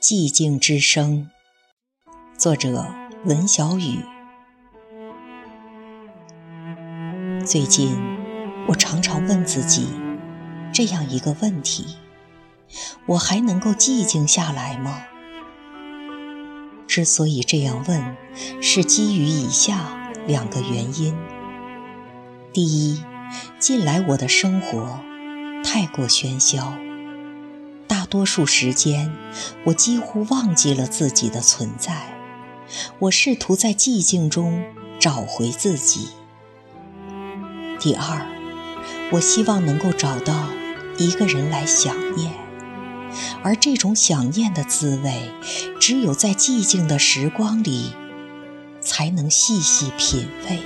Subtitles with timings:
[0.00, 1.28] 寂静之声，
[2.38, 2.86] 作者
[3.26, 4.02] 文小雨。
[7.44, 7.94] 最近，
[8.66, 9.88] 我常常问自己
[10.72, 11.98] 这样一个问题：
[13.04, 15.02] 我还能够寂静下来吗？
[16.86, 18.16] 之所以这样问，
[18.62, 21.14] 是基于以下两个原因。
[22.54, 23.04] 第一，
[23.58, 24.98] 近来我的生活
[25.62, 26.72] 太过喧嚣。
[28.10, 29.16] 多数时间，
[29.64, 32.18] 我几乎忘记了自己的存在。
[32.98, 34.64] 我试图在寂静中
[34.98, 36.08] 找回自己。
[37.78, 38.26] 第二，
[39.12, 40.48] 我希望能够找到
[40.98, 42.32] 一个人来想念，
[43.42, 45.30] 而这种想念的滋味，
[45.78, 47.92] 只有在寂静的时光里，
[48.80, 50.58] 才能细细品味。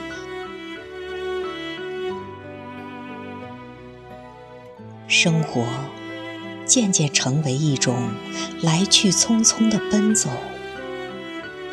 [5.07, 5.65] 生活。
[6.67, 8.11] 渐渐成为一种
[8.63, 10.31] 来去匆匆的奔走，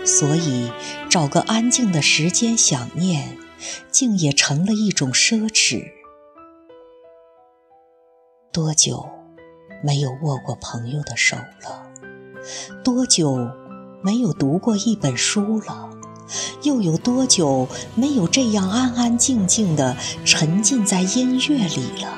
[0.06, 0.72] 所以
[1.10, 3.38] 找个安静的时间想念，
[3.90, 5.92] 竟也成了一种奢侈。
[8.52, 9.10] 多久
[9.84, 11.88] 没有握过朋友的手了？
[12.84, 13.50] 多久
[14.04, 15.90] 没有读过一本书了？
[16.64, 22.18] 又有多久没有这样安安静静地沉浸在音乐里了？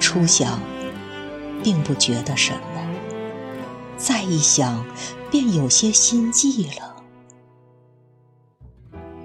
[0.00, 0.58] 初想。
[1.62, 2.86] 并不觉得什么，
[3.96, 4.84] 再一想，
[5.30, 6.96] 便有些心悸了。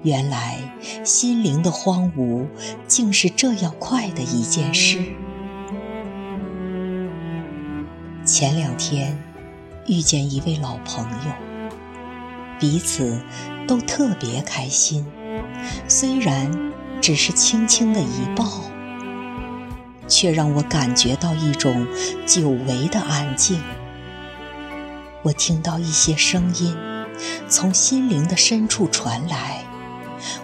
[0.04, 0.58] 原来
[1.04, 2.46] 心灵的荒芜，
[2.86, 5.02] 竟是这样快的一件事。
[8.24, 9.18] 前两天
[9.86, 11.32] 遇见一位老朋友，
[12.60, 13.20] 彼此
[13.66, 15.04] 都特别开心，
[15.88, 18.62] 虽然只是轻轻的一抱。
[20.08, 21.86] 却让我感觉到一种
[22.26, 23.62] 久违的安静。
[25.22, 26.76] 我听到一些声音
[27.48, 29.64] 从心灵的深处传来，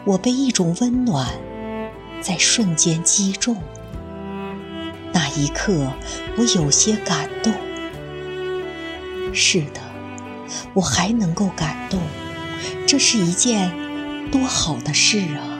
[0.04, 1.28] 我被一种温暖
[2.20, 3.56] 在瞬间击中。
[5.12, 5.92] 那一刻，
[6.36, 7.52] 我有些感动。
[9.32, 9.80] 是的，
[10.74, 12.00] 我还能够感动，
[12.86, 13.72] 这是一件
[14.30, 15.53] 多好的事啊！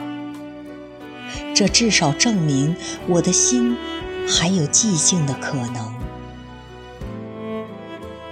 [1.55, 2.75] 这至少证明
[3.07, 3.75] 我的心。
[4.27, 5.93] 还有寂静的可能。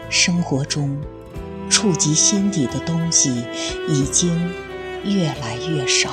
[0.09, 0.99] 生活中，
[1.69, 3.45] 触及心底的东西
[3.87, 4.51] 已经
[5.03, 6.09] 越来越少，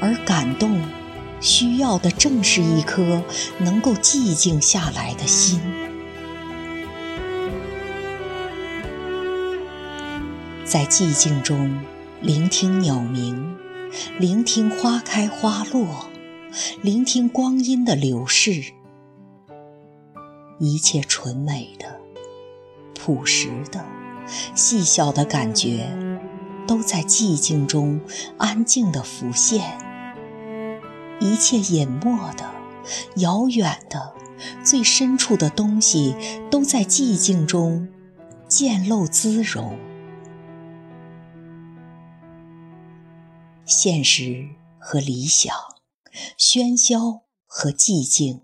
[0.00, 0.80] 而感动
[1.40, 3.22] 需要的正是一颗
[3.58, 5.60] 能够寂静下来的心。
[10.64, 11.80] 在寂静中，
[12.20, 13.56] 聆听鸟鸣，
[14.18, 16.06] 聆听花开花落。
[16.82, 18.62] 聆听光阴的流逝，
[20.60, 22.00] 一切纯美的、
[22.94, 23.84] 朴实的、
[24.54, 25.88] 细小的感觉，
[26.64, 28.00] 都在寂静中
[28.38, 29.78] 安静地浮现。
[31.20, 32.48] 一切隐没的、
[33.16, 34.14] 遥远的、
[34.62, 36.14] 最深处的东西，
[36.52, 37.88] 都在寂静中
[38.46, 39.76] 渐露滋容。
[43.66, 44.48] 现实
[44.78, 45.54] 和理想。
[46.38, 48.42] 喧嚣和寂静，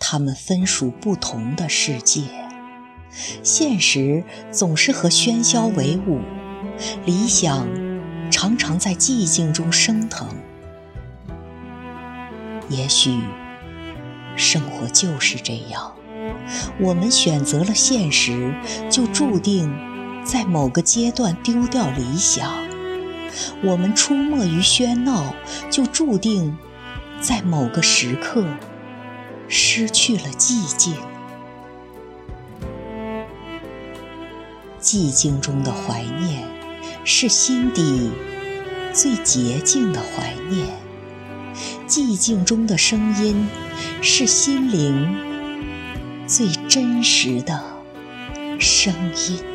[0.00, 2.22] 他们分属不同的世界。
[3.44, 6.18] 现实总是和喧嚣为伍，
[7.06, 7.68] 理想
[8.32, 10.28] 常常在寂静中升腾。
[12.68, 13.20] 也许，
[14.36, 15.94] 生活就是这样：
[16.80, 18.52] 我们选择了现实，
[18.90, 19.72] 就注定
[20.24, 22.73] 在某个阶段丢掉理想。
[23.62, 25.34] 我们出没于喧闹，
[25.70, 26.56] 就注定
[27.20, 28.44] 在某个时刻
[29.48, 30.94] 失去了寂静。
[34.80, 36.46] 寂静中的怀念，
[37.04, 38.10] 是心底
[38.92, 40.66] 最洁净的怀念；
[41.88, 43.48] 寂静中的声音，
[44.02, 45.16] 是心灵
[46.26, 47.62] 最真实的
[48.58, 48.92] 声
[49.28, 49.53] 音。